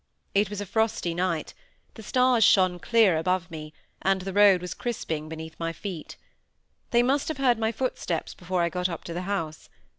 It 0.33 0.49
was 0.49 0.59
a 0.59 0.65
frosty 0.65 1.13
night, 1.13 1.53
the 1.93 2.01
stars 2.01 2.43
shone 2.43 2.79
clear 2.79 3.17
above 3.19 3.51
me, 3.51 3.71
and 4.01 4.21
the 4.23 4.33
road 4.33 4.59
was 4.59 4.73
crisping 4.73 5.29
beneath 5.29 5.55
my 5.59 5.71
feet. 5.71 6.17
They 6.89 7.03
must 7.03 7.27
have 7.27 7.37
heard 7.37 7.59
my 7.59 7.71
footsteps 7.71 8.33
before 8.33 8.63
I 8.63 8.69
got 8.69 8.89
up 8.89 9.03
to 9.03 9.13
the 9.13 9.21
house. 9.29 9.69